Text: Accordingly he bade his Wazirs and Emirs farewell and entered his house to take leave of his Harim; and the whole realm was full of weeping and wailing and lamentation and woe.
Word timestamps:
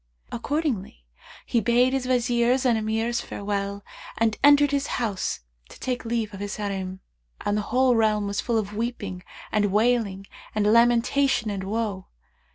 Accordingly 0.31 1.05
he 1.45 1.61
bade 1.61 1.93
his 1.93 2.07
Wazirs 2.07 2.65
and 2.65 2.75
Emirs 2.75 3.21
farewell 3.21 3.85
and 4.17 4.35
entered 4.43 4.71
his 4.71 4.87
house 4.97 5.41
to 5.69 5.79
take 5.79 6.05
leave 6.05 6.33
of 6.33 6.39
his 6.39 6.55
Harim; 6.55 7.01
and 7.41 7.55
the 7.55 7.61
whole 7.69 7.95
realm 7.95 8.25
was 8.25 8.41
full 8.41 8.57
of 8.57 8.73
weeping 8.75 9.21
and 9.51 9.65
wailing 9.71 10.25
and 10.55 10.65
lamentation 10.65 11.51
and 11.51 11.63
woe. 11.63 12.07